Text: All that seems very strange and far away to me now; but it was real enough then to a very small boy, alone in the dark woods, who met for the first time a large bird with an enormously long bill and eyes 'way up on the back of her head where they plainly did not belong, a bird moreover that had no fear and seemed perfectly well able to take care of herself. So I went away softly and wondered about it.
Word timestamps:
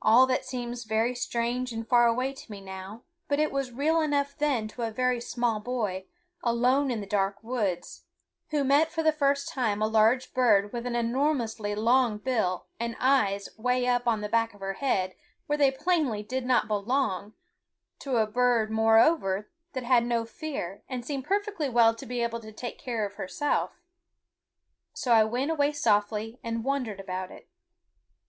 All 0.00 0.24
that 0.28 0.44
seems 0.44 0.84
very 0.84 1.16
strange 1.16 1.72
and 1.72 1.84
far 1.84 2.06
away 2.06 2.32
to 2.32 2.48
me 2.48 2.60
now; 2.60 3.02
but 3.26 3.40
it 3.40 3.50
was 3.50 3.72
real 3.72 4.00
enough 4.00 4.36
then 4.38 4.68
to 4.68 4.82
a 4.82 4.92
very 4.92 5.20
small 5.20 5.58
boy, 5.58 6.06
alone 6.44 6.92
in 6.92 7.00
the 7.00 7.08
dark 7.08 7.42
woods, 7.42 8.04
who 8.50 8.62
met 8.62 8.92
for 8.92 9.02
the 9.02 9.10
first 9.10 9.48
time 9.48 9.82
a 9.82 9.88
large 9.88 10.32
bird 10.32 10.72
with 10.72 10.86
an 10.86 10.94
enormously 10.94 11.74
long 11.74 12.18
bill 12.18 12.66
and 12.78 12.94
eyes 13.00 13.48
'way 13.58 13.88
up 13.88 14.06
on 14.06 14.20
the 14.20 14.28
back 14.28 14.54
of 14.54 14.60
her 14.60 14.74
head 14.74 15.16
where 15.46 15.58
they 15.58 15.72
plainly 15.72 16.22
did 16.22 16.46
not 16.46 16.68
belong, 16.68 17.34
a 18.06 18.26
bird 18.28 18.70
moreover 18.70 19.50
that 19.72 19.82
had 19.82 20.04
no 20.06 20.24
fear 20.24 20.84
and 20.88 21.04
seemed 21.04 21.24
perfectly 21.24 21.68
well 21.68 21.96
able 22.00 22.38
to 22.38 22.52
take 22.52 22.78
care 22.78 23.04
of 23.04 23.14
herself. 23.14 23.72
So 24.94 25.12
I 25.12 25.24
went 25.24 25.50
away 25.50 25.72
softly 25.72 26.38
and 26.44 26.62
wondered 26.62 27.00
about 27.00 27.32
it. 27.32 27.48